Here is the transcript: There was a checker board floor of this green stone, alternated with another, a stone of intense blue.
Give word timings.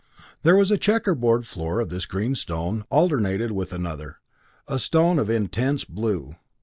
There 0.41 0.55
was 0.55 0.71
a 0.71 0.79
checker 0.79 1.13
board 1.13 1.45
floor 1.45 1.79
of 1.79 1.89
this 1.89 2.07
green 2.07 2.33
stone, 2.33 2.85
alternated 2.89 3.51
with 3.51 3.71
another, 3.71 4.17
a 4.67 4.79
stone 4.79 5.19
of 5.19 5.29
intense 5.29 5.83
blue. 5.85 6.37